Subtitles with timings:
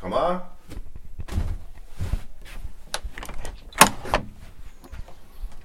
[0.00, 0.38] Kom her.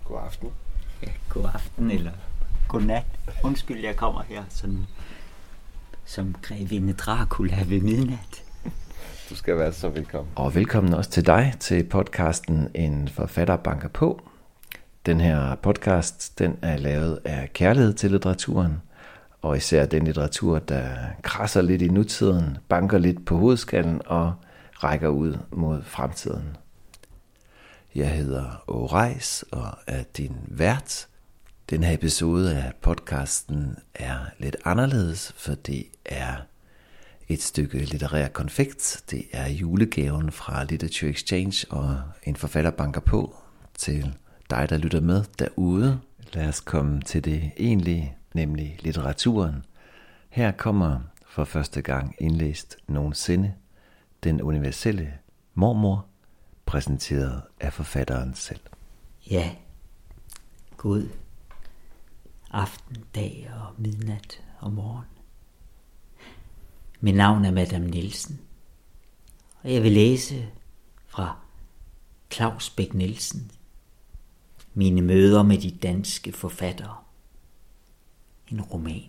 [0.05, 0.49] God aften.
[1.03, 2.11] Ja, god aften eller
[2.67, 3.05] god nat.
[3.43, 4.85] Undskyld, jeg kommer her sådan,
[6.05, 8.43] som grevinde Dracula ved midnat.
[9.29, 10.33] Du skal være så velkommen.
[10.35, 14.21] Og velkommen også til dig til podcasten En forfatter banker på.
[15.05, 18.81] Den her podcast, den er lavet af kærlighed til litteraturen,
[19.41, 24.33] og især den litteratur, der krasser lidt i nutiden, banker lidt på hovedskallen og
[24.83, 26.57] rækker ud mod fremtiden.
[27.95, 31.07] Jeg hedder Årejs og er din vært.
[31.69, 36.35] Den her episode af podcasten er lidt anderledes, for det er
[37.27, 39.03] et stykke litterær konfekt.
[39.11, 43.35] Det er julegaven fra Literature Exchange og en forfatter banker på
[43.77, 44.15] til
[44.49, 45.99] dig, der lytter med derude.
[46.33, 49.65] Lad os komme til det egentlige, nemlig litteraturen.
[50.29, 53.53] Her kommer for første gang indlæst nogensinde
[54.23, 55.13] den universelle
[55.53, 56.05] mormor,
[56.65, 58.59] præsenteret af forfatteren selv.
[59.31, 59.55] Ja,
[60.77, 61.09] god
[62.51, 65.05] aften, dag og midnat og morgen.
[66.99, 68.41] Mit navn er Madame Nielsen,
[69.63, 70.49] og jeg vil læse
[71.07, 71.37] fra
[72.31, 73.51] Claus Bæk Nielsen,
[74.73, 76.95] mine møder med de danske forfattere.
[78.51, 79.01] En roman.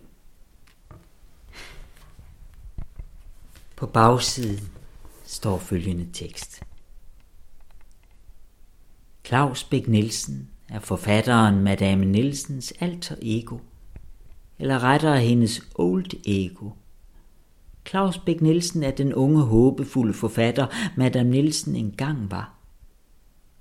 [3.75, 4.69] På bagsiden
[5.23, 6.63] står følgende tekst.
[9.25, 13.57] Claus Bæk Nielsen er forfatteren Madame Nielsens alter ego,
[14.59, 16.69] eller rettere hendes old ego.
[17.87, 22.53] Claus Bæk Nielsen er den unge, håbefulde forfatter, Madame Nielsen engang var.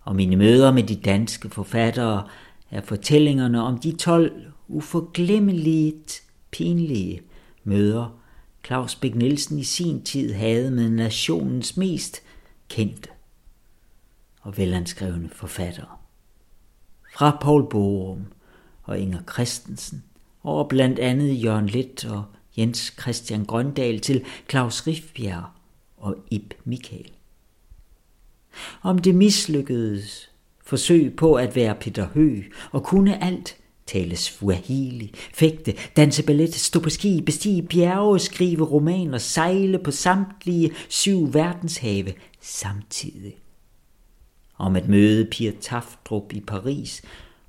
[0.00, 2.28] Og mine møder med de danske forfattere
[2.70, 7.22] er fortællingerne om de 12 uforglemmeligt pinlige
[7.64, 8.18] møder,
[8.66, 12.22] Claus Bæk Nielsen i sin tid havde med nationens mest
[12.68, 13.08] kendte
[14.40, 15.88] og velanskrevne forfattere.
[17.14, 18.24] Fra Paul Borum
[18.82, 20.04] og Inger Christensen,
[20.42, 22.24] over blandt andet Jørgen Let og
[22.58, 25.44] Jens Christian Grøndal til Claus Rifbjerg
[25.96, 27.12] og Ib Michael.
[28.82, 30.30] Om det mislykkedes
[30.64, 33.56] forsøg på at være Peter Hø og kunne alt,
[33.86, 40.70] tale swahili, fægte, danse ballet, stå på ski, bestige bjerge, skrive romaner, sejle på samtlige
[40.88, 43.36] syv verdenshave samtidig.
[44.58, 47.02] Om at møde Pia Taftrup i Paris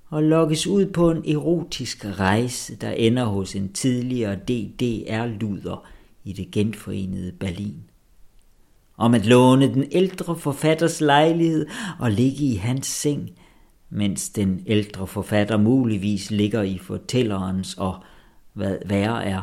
[0.10, 5.86] og lokkes ud på en erotisk rejse, der ender hos en tidligere DDR-luder
[6.24, 7.84] i det genforenede Berlin.
[8.98, 11.68] Om at låne den ældre forfatters lejlighed
[12.00, 13.30] og ligge i hans seng–
[13.94, 18.04] mens den ældre forfatter muligvis ligger i fortællerens og,
[18.54, 19.42] hvad værre er,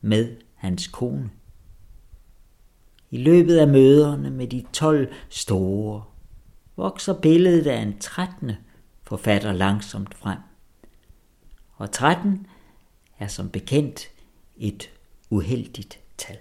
[0.00, 1.30] med hans kone.
[3.10, 6.04] I løbet af møderne med de 12 store
[6.76, 8.52] vokser billedet af en 13.
[9.02, 10.38] forfatter langsomt frem.
[11.72, 12.46] Og 13
[13.18, 14.10] er som bekendt
[14.56, 14.90] et
[15.30, 16.38] uheldigt tal.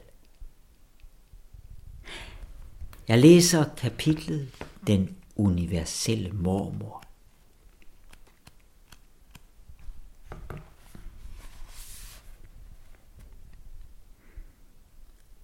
[3.08, 4.48] Jeg læser kapitlet
[4.88, 7.04] Den universelle mormor.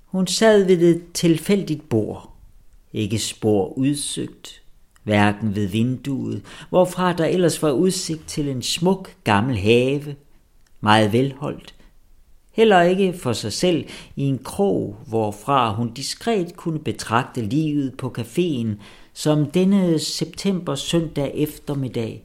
[0.06, 2.34] Hun sad ved et tilfældigt bord,
[2.94, 4.62] ikke spor udsøgt,
[5.04, 10.16] hverken ved vinduet, hvorfra der ellers var udsigt til en smuk gammel have,
[10.82, 11.76] meget velholdt,
[12.52, 13.86] heller ikke for sig selv
[14.16, 18.70] i en krog, hvorfra hun diskret kunne betragte livet på caféen,
[19.18, 22.24] som denne september søndag eftermiddag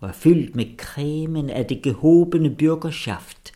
[0.00, 3.52] var fyldt med kremen af det gehobende bürgerschaft,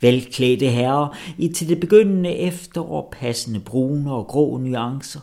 [0.00, 5.20] velklædte herrer i til det begyndende efterår passende brune og grå nuancer,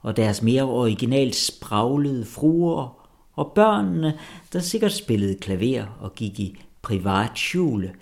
[0.00, 4.18] og deres mere originalt spraglede fruer, og børnene,
[4.52, 7.92] der sikkert spillede klaver og gik i privat skjule,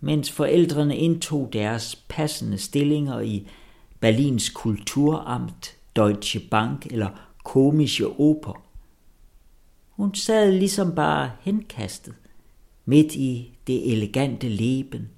[0.00, 3.48] mens forældrene indtog deres passende stillinger i
[4.00, 8.62] Berlins kulturamt, Deutsche Bank eller komische oper.
[9.88, 12.14] Hun sad ligesom bare henkastet,
[12.84, 15.08] midt i det elegante leben,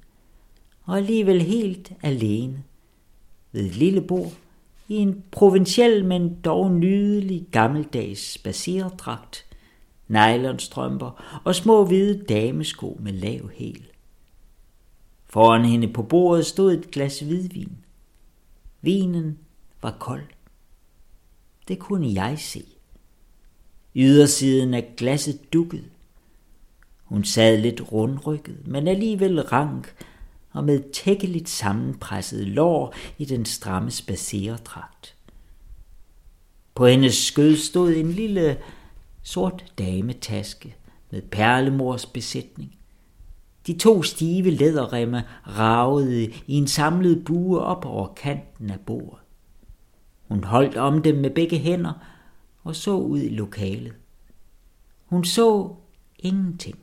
[0.85, 2.63] og alligevel helt alene,
[3.53, 4.33] ved et lille bord,
[4.89, 9.47] i en provinciel, men dog nydelig gammeldags spacerdragt,
[10.09, 13.87] nylonstrømper og små hvide damesko med lav hæl.
[15.27, 17.77] Foran hende på bordet stod et glas hvidvin.
[18.81, 19.39] Vinen
[19.83, 20.40] var kold.
[21.71, 22.65] Det kunne jeg se.
[23.97, 25.85] Ydersiden af glasset dukket.
[27.05, 29.95] Hun sad lidt rundrykket, men alligevel rank,
[30.51, 35.17] og med tækkeligt sammenpresset lår i den stramme spaceredragt.
[36.75, 38.59] På hendes skød stod en lille
[39.23, 40.77] sort dametaske
[41.11, 42.79] med perlemors besætning.
[43.67, 49.20] De to stive læderremme ragede i en samlet bue op over kanten af bordet.
[50.31, 51.93] Hun holdt om dem med begge hænder
[52.65, 53.95] og så ud i lokalet.
[55.07, 55.75] Hun så
[56.19, 56.79] ingenting.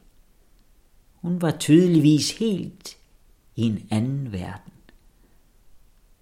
[1.16, 2.98] Hun var tydeligvis helt
[3.56, 4.74] i en anden verden.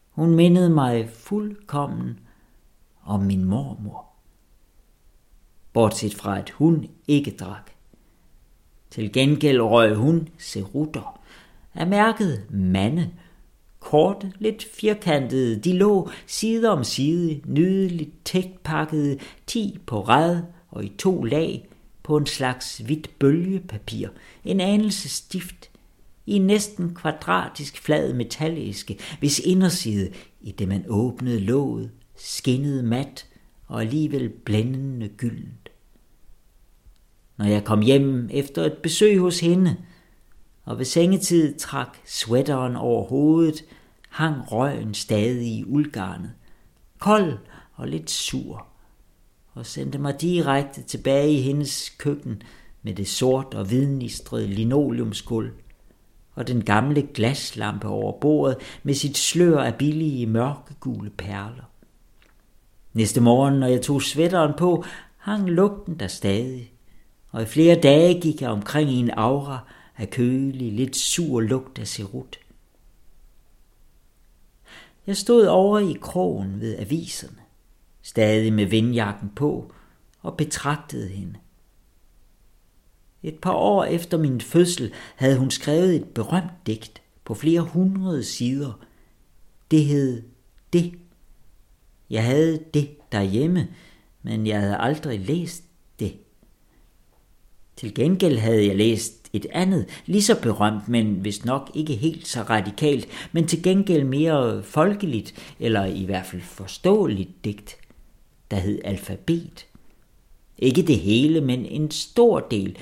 [0.09, 2.19] Hun mindede mig fuldkommen
[3.03, 4.05] om min mormor.
[5.73, 7.71] Bortset fra at hun ikke drak.
[8.89, 11.21] Til gengæld røg hun serutter
[11.73, 13.11] af mærket mande.
[13.85, 20.91] Korte, lidt firkantede, de lå side om side, nydeligt tætpakkede, ti på rad og i
[20.97, 21.67] to lag
[22.03, 24.07] på en slags hvidt bølgepapir,
[24.45, 25.69] en anelse stift,
[26.25, 30.11] i en næsten kvadratisk flad metalliske, hvis inderside,
[30.41, 33.25] i det man åbnede låget, skinnede mat
[33.67, 35.69] og alligevel blændende gyldent.
[37.37, 39.75] Når jeg kom hjem efter et besøg hos hende,
[40.63, 43.65] og ved sengetid trak sweateren over hovedet,
[44.15, 46.31] hang røgen stadig i uldgarnet,
[46.99, 47.37] kold
[47.73, 48.67] og lidt sur,
[49.53, 52.41] og sendte mig direkte tilbage i hendes køkken
[52.83, 55.51] med det sort og hvidnistrede linoleumsgulv
[56.35, 61.69] og den gamle glaslampe over bordet med sit slør af billige mørkegule perler.
[62.93, 64.83] Næste morgen, når jeg tog sweateren på,
[65.17, 66.71] hang lugten der stadig,
[67.31, 69.59] og i flere dage gik jeg omkring i en aura
[69.97, 72.39] af kølig, lidt sur lugt af serut.
[75.07, 77.41] Jeg stod over i krogen ved aviserne,
[78.01, 79.71] stadig med vindjakken på,
[80.21, 81.35] og betragtede hende.
[83.23, 88.23] Et par år efter min fødsel havde hun skrevet et berømt digt på flere hundrede
[88.23, 88.85] sider.
[89.71, 90.23] Det hed
[90.73, 90.93] Det.
[92.09, 93.67] Jeg havde det derhjemme,
[94.21, 95.63] men jeg havde aldrig læst
[95.99, 96.17] det.
[97.75, 102.27] Til gengæld havde jeg læst et andet, lige så berømt, men hvis nok ikke helt
[102.27, 107.77] så radikalt, men til gengæld mere folkeligt, eller i hvert fald forståeligt digt,
[108.51, 109.65] der hed Alfabet.
[110.57, 112.77] Ikke det hele, men en stor del,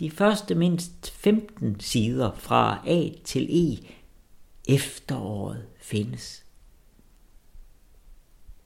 [0.00, 3.78] de første mindst 15 sider fra A til E.
[4.68, 6.44] Efteråret findes.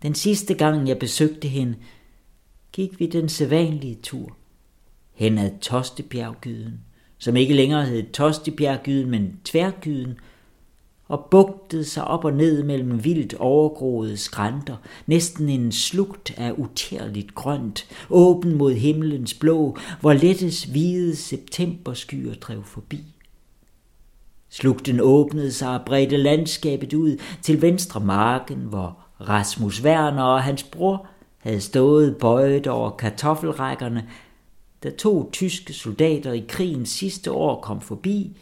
[0.02, 1.76] Den sidste gang jeg besøgte hende,
[2.73, 4.37] gik vi den sædvanlige tur
[5.12, 6.81] hen ad Tostebjerggyden,
[7.19, 10.19] som ikke længere hed Tostebjerggyden, men Tværgyden,
[11.09, 14.77] og bugtede sig op og ned mellem vildt overgroede skrænter,
[15.07, 22.65] næsten en slugt af utærligt grønt, åben mod himlens blå, hvor lettes hvide septemberskyer drev
[22.65, 23.05] forbi.
[24.51, 30.62] Slugten åbnede sig og bredte landskabet ud til venstre marken, hvor Rasmus Werner og hans
[30.62, 31.07] bror
[31.39, 34.09] havde stået bøjet over kartoffelrækkerne,
[34.87, 38.37] da to tyske soldater i krigens sidste år kom forbi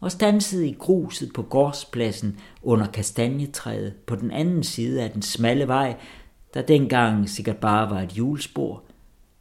[0.00, 5.68] og stansede i gruset på gårdspladsen under kastanjetræet på den anden side af den smalle
[5.68, 5.96] vej,
[6.54, 8.82] der dengang sikkert bare var et julespor,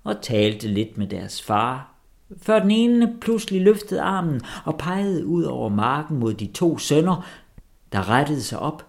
[0.03, 1.95] og talte lidt med deres far,
[2.41, 7.27] før den ene pludselig løftede armen og pegede ud over marken mod de to sønner,
[7.91, 8.85] der rettede sig op,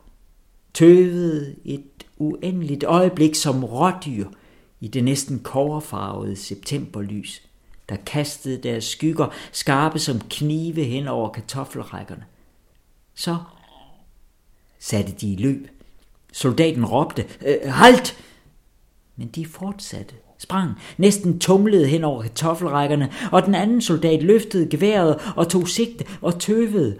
[0.74, 1.84] tøvede et
[2.18, 4.26] uendeligt øjeblik som rådyr
[4.82, 7.42] i det næsten koverfarvede septemberlys
[7.88, 12.24] der kastede deres skygger skarpe som knive hen over kartoffelrækkerne.
[13.14, 13.38] Så
[14.78, 15.68] satte de i løb.
[16.32, 18.16] Soldaten råbte, øh, halt!
[19.16, 25.32] Men de fortsatte, sprang, næsten tumlede hen over kartoffelrækkerne, og den anden soldat løftede geværet
[25.36, 26.98] og tog sigte og tøvede.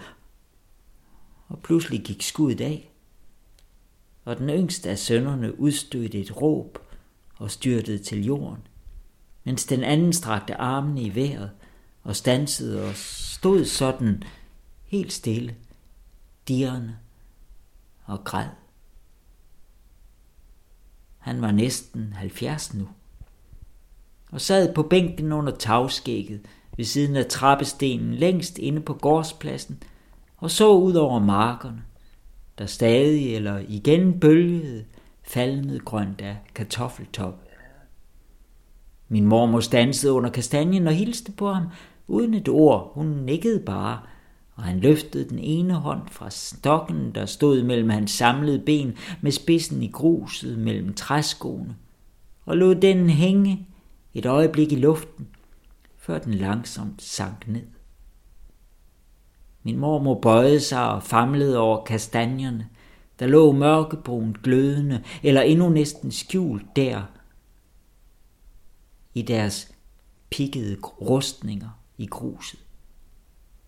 [1.49, 2.91] Og pludselig gik skuddet af,
[4.25, 6.82] og den yngste af sønnerne udstødte et råb
[7.43, 8.63] og styrtede til jorden
[9.45, 11.51] mens den anden strakte armene i vejret
[12.03, 14.23] og stansede og stod sådan
[14.85, 15.55] helt stille,
[16.49, 16.97] dirrende
[18.05, 18.49] og græd.
[21.19, 22.89] Han var næsten 70 nu,
[24.31, 26.41] og sad på bænken under tagskægget
[26.77, 29.83] ved siden af trappestenen længst inde på gårdspladsen
[30.37, 31.83] og så ud over markerne,
[32.59, 34.85] der stadig eller igen bølgede
[35.33, 37.49] falmet grønt af kartoffeltop.
[39.09, 41.67] Min mormor stansede under kastanjen og hilste på ham,
[42.09, 42.93] uden et ord.
[42.95, 44.01] Hun nikkede bare,
[44.55, 49.33] og han løftede den ene hånd fra stokken, der stod mellem hans samlede ben med
[49.33, 51.77] spidsen i gruset mellem træskoene,
[52.47, 53.69] og lod den hænge
[54.15, 55.29] et øjeblik i luften,
[55.99, 57.67] før den langsomt sank ned.
[59.63, 62.69] Min mormor bøjede sig og famlede over kastanjerne,
[63.23, 67.03] der lå mørkebrun glødende, eller endnu næsten skjult der,
[69.15, 69.73] i deres
[70.31, 72.61] pikkede rustninger i gruset.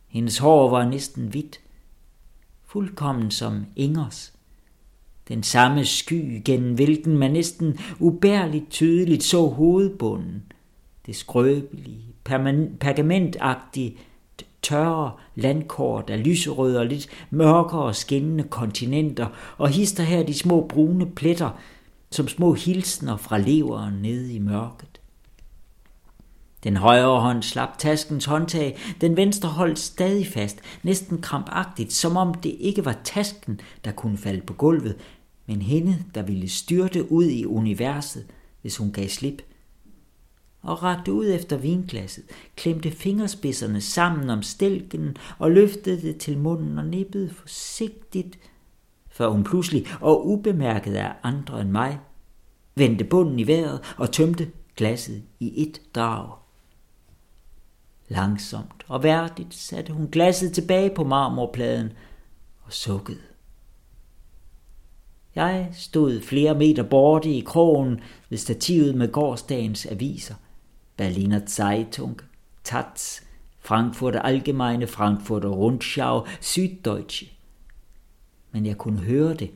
[0.06, 1.60] Hendes hår var næsten hvidt,
[2.64, 4.32] fuldkommen som Ingers.
[5.28, 10.52] Den samme sky, gennem hvilken man næsten ubærligt tydeligt så hovedbunden.
[11.06, 12.14] Det skrøbelige,
[12.80, 13.96] pergamentagtige,
[14.64, 19.26] tørre landkort af lyserøde og lidt mørkere skinnende kontinenter,
[19.58, 21.50] og hister her de små brune pletter,
[22.10, 25.00] som små hilsner fra leveren nede i mørket.
[26.64, 32.34] Den højre hånd slap taskens håndtag, den venstre holdt stadig fast, næsten krampagtigt, som om
[32.34, 34.96] det ikke var tasken, der kunne falde på gulvet,
[35.46, 38.26] men hende, der ville styrte ud i universet,
[38.62, 39.42] hvis hun gav slip.
[40.64, 42.24] Og rakte ud efter vinglasset,
[42.56, 48.38] klemte fingerspidserne sammen om stilken og løftede det til munden og nippede forsigtigt,
[49.10, 51.98] før hun pludselig og ubemærket af andre end mig,
[52.74, 56.32] vendte bunden i vejret og tømte glasset i et drag.
[58.08, 61.92] Langsomt og værdigt satte hun glasset tilbage på marmorpladen
[62.62, 63.20] og sukkede.
[65.34, 70.34] Jeg stod flere meter borte i krogen ved stativet med gårdsdagens aviser.
[70.96, 72.22] Berliner Zeitung,
[72.64, 73.22] Taz,
[73.58, 77.26] Frankfurter Allgemeine, Frankfurter Rundschau, Süddeutsche.
[78.52, 79.50] Men jeg kunne høre det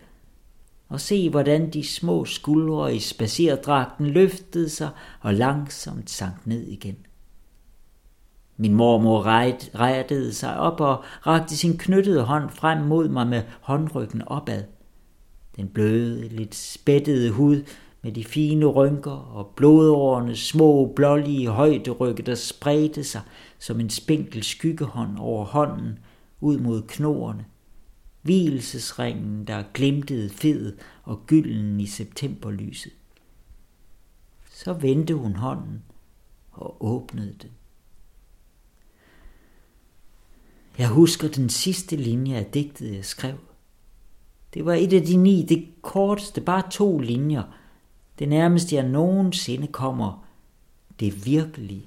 [0.89, 4.91] og se, hvordan de små skuldre i spacerdragten løftede sig
[5.21, 6.97] og langsomt sank ned igen.
[8.57, 9.27] Min mormor
[9.81, 14.65] rettede sig op og rakte sin knyttede hånd frem mod mig med håndryggen opad.
[15.57, 17.63] Den bløde, lidt spættede hud
[18.09, 23.21] med de fine rynker og blodårenes små, blålige højderygge, der spredte sig
[23.59, 25.99] som en spinkel skyggehånd over hånden
[26.41, 27.45] ud mod knoerne.
[28.23, 32.93] Hvilesesringen, der glimtede fed og gylden i septemberlyset.
[34.53, 35.83] Så vendte hun hånden
[36.53, 37.51] og åbnede den.
[40.79, 43.37] Jeg husker den sidste linje af digtet, jeg skrev.
[44.55, 47.43] Det var et af de ni, det korteste, bare to linjer.
[48.19, 50.29] Det nærmeste, jeg nogensinde kommer,
[51.01, 51.87] det virkelige.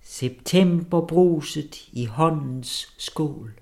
[0.00, 3.52] Septemberbruset i håndens skål.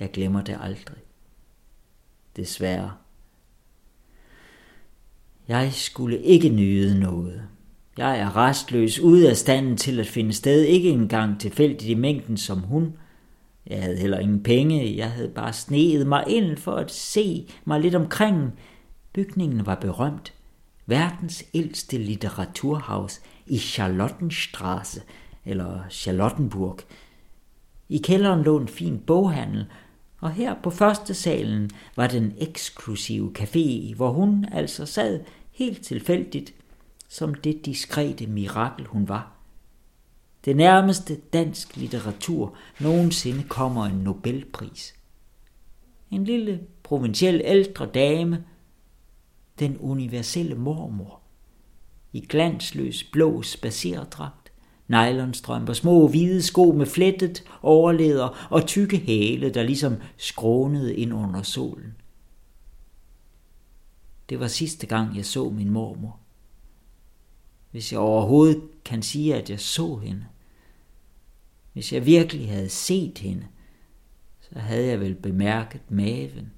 [0.00, 1.02] Jeg glemmer det aldrig.
[2.36, 2.92] Desværre.
[5.48, 7.48] Jeg skulle ikke nyde noget.
[7.98, 12.36] Jeg er restløs, ude af standen til at finde sted, ikke engang tilfældigt i mængden
[12.36, 12.96] som hun.
[13.66, 17.80] Jeg havde heller ingen penge, jeg havde bare sneet mig ind for at se mig
[17.80, 18.52] lidt omkring.
[19.12, 20.32] Bygningen var berømt.
[20.86, 25.02] Verdens ældste litteraturhaus i Charlottenstraße,
[25.44, 26.78] eller Charlottenburg.
[27.88, 29.66] I kælderen lå en fin boghandel,
[30.20, 35.20] og her på første salen var den eksklusive café, hvor hun altså sad
[35.52, 36.54] helt tilfældigt
[37.08, 39.33] som det diskrete mirakel hun var.
[40.44, 44.94] Det nærmeste dansk litteratur nogensinde kommer en Nobelpris.
[46.10, 48.44] En lille provinciel ældre dame,
[49.58, 51.20] den universelle mormor,
[52.12, 54.52] i glansløs blå spacerdragt,
[54.88, 61.42] nylonstrømper, små hvide sko med flettet overleder og tykke hæle, der ligesom skrånede ind under
[61.42, 61.94] solen.
[64.28, 66.20] Det var sidste gang, jeg så min mormor
[67.74, 70.24] hvis jeg overhovedet kan sige, at jeg så hende.
[71.74, 73.46] Hvis jeg virkelig havde set hende,
[74.40, 76.52] så havde jeg vel bemærket maven,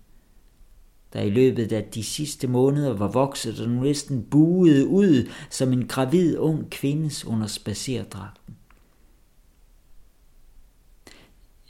[1.13, 5.73] der i løbet af de sidste måneder var vokset og nu næsten buede ud som
[5.73, 8.57] en gravid ung kvindes under spacerdragten.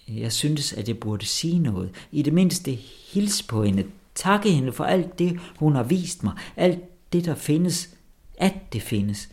[0.08, 1.90] Jeg syntes, at jeg burde sige noget.
[2.12, 2.72] I det mindste
[3.12, 3.86] hilse på hende.
[4.14, 6.32] Takke hende for alt det, hun har vist mig.
[6.56, 7.90] Alt det, der findes.
[8.38, 9.28] At det findes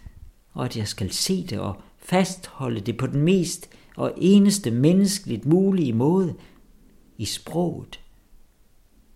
[0.54, 5.46] og at jeg skal se det og fastholde det på den mest og eneste menneskeligt
[5.46, 6.34] mulige måde
[7.18, 8.00] i sproget,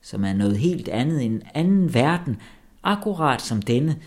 [0.02, 2.38] som er noget helt andet end en anden verden,
[2.84, 4.02] akkurat som denne,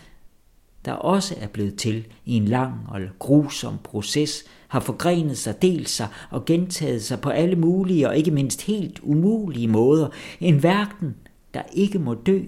[0.85, 5.89] der også er blevet til i en lang og grusom proces, har forgrenet sig, delt
[5.89, 10.09] sig og gentaget sig på alle mulige og ikke mindst helt umulige måder.
[10.39, 11.15] En verden,
[11.53, 12.41] der ikke må dø,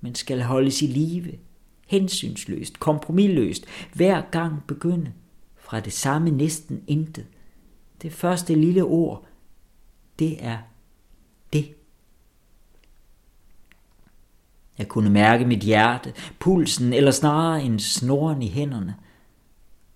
[0.00, 1.32] men skal holdes i live–
[1.88, 3.64] hensynsløst, kompromilløst,
[3.94, 5.12] hver gang begynde
[5.56, 7.26] fra det samme næsten intet.
[8.02, 9.24] Det første lille ord,
[10.18, 10.58] det er
[11.52, 11.74] det.
[14.78, 18.96] Jeg kunne mærke mit hjerte, pulsen eller snarere en snoren i hænderne,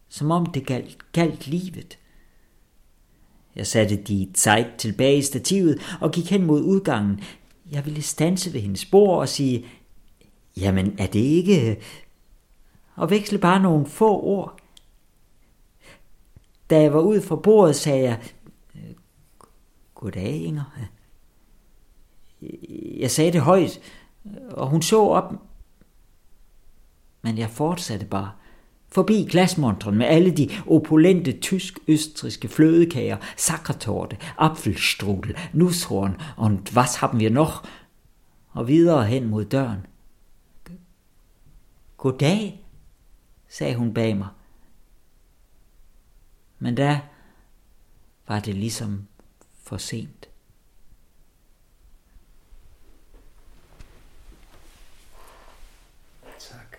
[0.09, 1.99] som om det galt, galt livet.
[3.57, 7.21] Jeg satte de Zeit tilbage i stativet og gik hen mod udgangen.
[7.71, 9.67] Jeg ville stanse ved hendes spor og sige,
[10.57, 11.79] jamen er det ikke...
[12.95, 14.62] Og veksle bare nogle få ord.
[16.73, 18.23] Da jeg var ud fra bordet, sagde jeg,
[18.75, 18.95] øh,
[19.95, 20.79] Goddag, Inger.
[22.99, 23.81] Jeg sagde det højt,
[24.51, 25.33] og hun så op,
[27.23, 28.33] men jeg fortsatte bare.
[28.89, 37.31] Forbi glasmontren med alle de opulente tysk-østriske flødekager, sakkertorte, apfelstrudel, nushorn und was haben wir
[37.31, 37.65] noch?
[38.51, 39.87] Og videre hen mod døren.
[41.97, 42.65] Goddag,
[43.49, 44.29] sagde hun bag mig.
[46.63, 47.01] Men da
[48.29, 49.09] var det ligesom
[49.63, 50.29] for sent.
[56.39, 56.77] Tak.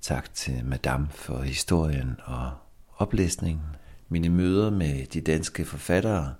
[0.00, 2.52] Tak til Madame for historien og
[2.96, 3.76] oplæsningen.
[4.08, 6.34] Mine møder med de danske forfattere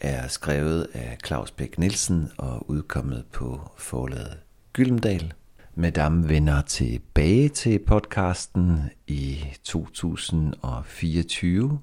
[0.00, 4.38] er skrevet af Claus Bæk Nielsen og udkommet på forlaget
[4.72, 5.34] Gyldendal.
[5.76, 11.78] Madame vender tilbage til podcasten i 2024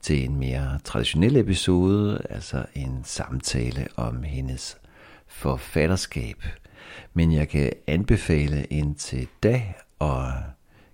[0.00, 4.78] til en mere traditionel episode, altså en samtale om hendes
[5.26, 6.44] forfatterskab.
[7.14, 9.62] Men jeg kan anbefale indtil da
[10.00, 10.32] at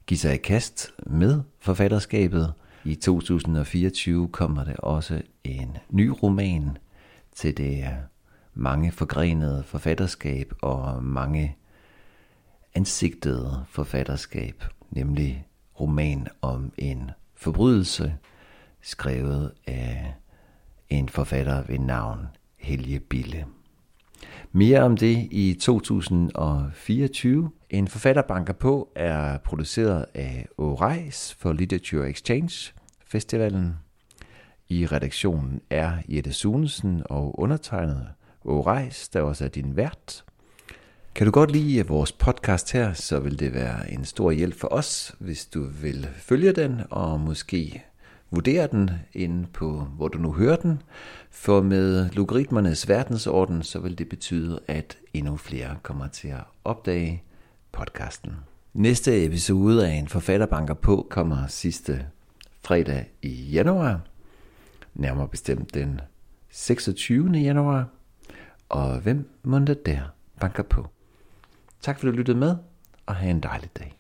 [0.07, 2.53] give sig i kast med forfatterskabet.
[2.85, 6.79] I 2024 kommer der også en ny roman
[7.35, 7.89] til det
[8.55, 11.57] mange forgrenede forfatterskab og mange
[12.75, 15.47] ansigtede forfatterskab, nemlig
[15.81, 18.17] roman om en forbrydelse,
[18.81, 20.15] skrevet af
[20.89, 22.27] en forfatter ved navn
[22.57, 23.47] Helge Bille.
[24.53, 27.51] Mere om det i 2024.
[27.71, 32.73] En forfatterbanker på er produceret af Oreis for Literature Exchange
[33.07, 33.75] Festivalen.
[34.69, 38.09] I redaktionen er Jette Sunesen og undertegnet
[38.45, 40.25] Oreis, der også er din vært.
[41.15, 44.69] Kan du godt lide vores podcast her, så vil det være en stor hjælp for
[44.69, 47.85] os, hvis du vil følge den og måske
[48.31, 50.83] vurdere den inde på, hvor du nu hører den.
[51.31, 57.23] For med logaritmernes verdensorden, så vil det betyde, at endnu flere kommer til at opdage
[57.73, 58.33] podcasten.
[58.75, 62.07] Næste episode af En Forfatterbanker på kommer sidste
[62.65, 64.01] fredag i januar.
[64.95, 66.01] Nærmere bestemt den
[66.51, 67.31] 26.
[67.31, 67.89] januar.
[68.69, 70.01] Og hvem må der
[70.41, 70.87] banker på?
[71.83, 72.57] Tak fordi du lyttede med,
[73.07, 73.99] og have en dejlig dag.